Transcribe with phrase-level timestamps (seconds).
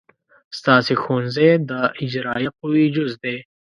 [0.57, 1.71] ستاسې ښوونځی د
[2.03, 3.37] اجرائیه قوې جز دی.